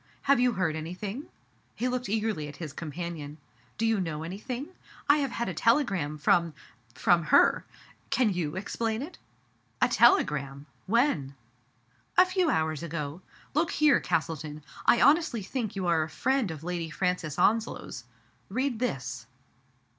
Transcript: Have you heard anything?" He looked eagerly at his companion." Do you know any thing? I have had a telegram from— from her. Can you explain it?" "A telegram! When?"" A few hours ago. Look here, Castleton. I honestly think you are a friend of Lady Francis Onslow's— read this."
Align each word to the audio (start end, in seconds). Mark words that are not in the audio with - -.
Have 0.23 0.39
you 0.39 0.53
heard 0.53 0.75
anything?" 0.75 1.27
He 1.75 1.87
looked 1.87 2.09
eagerly 2.09 2.47
at 2.47 2.55
his 2.55 2.73
companion." 2.73 3.37
Do 3.77 3.85
you 3.85 4.01
know 4.01 4.23
any 4.23 4.39
thing? 4.39 4.69
I 5.07 5.17
have 5.17 5.29
had 5.29 5.47
a 5.47 5.53
telegram 5.53 6.17
from— 6.17 6.55
from 7.03 7.25
her. 7.25 7.65
Can 8.09 8.33
you 8.33 8.55
explain 8.55 9.03
it?" 9.03 9.19
"A 9.79 9.87
telegram! 9.87 10.65
When?"" 10.87 11.35
A 12.17 12.25
few 12.25 12.49
hours 12.49 12.81
ago. 12.81 13.21
Look 13.53 13.69
here, 13.69 13.99
Castleton. 13.99 14.63
I 14.87 14.99
honestly 15.03 15.43
think 15.43 15.75
you 15.75 15.85
are 15.85 16.01
a 16.01 16.09
friend 16.09 16.49
of 16.49 16.63
Lady 16.63 16.89
Francis 16.89 17.37
Onslow's— 17.37 18.05
read 18.59 18.79
this." 18.79 19.27